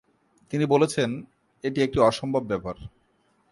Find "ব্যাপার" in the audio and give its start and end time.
2.45-2.75